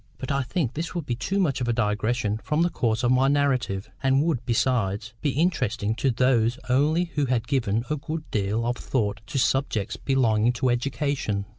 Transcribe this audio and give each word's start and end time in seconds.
But 0.17 0.31
I 0.31 0.41
think 0.41 0.73
this 0.73 0.95
would 0.95 1.05
be 1.05 1.13
too 1.13 1.39
much 1.39 1.61
of 1.61 1.67
a 1.67 1.73
digression 1.73 2.39
from 2.43 2.63
the 2.63 2.71
course 2.71 3.03
of 3.03 3.11
my 3.11 3.27
narrative, 3.27 3.87
and 4.01 4.23
would, 4.23 4.43
besides, 4.47 5.13
be 5.21 5.29
interesting 5.39 5.93
to 5.97 6.09
those 6.09 6.57
only 6.69 7.11
who 7.13 7.27
had 7.27 7.47
given 7.47 7.83
a 7.87 7.97
good 7.97 8.23
deal 8.31 8.65
of 8.65 8.77
thought 8.77 9.21
to 9.27 9.37
subjects 9.37 9.97
belonging 9.97 10.53
to 10.53 10.71
education. 10.71 11.45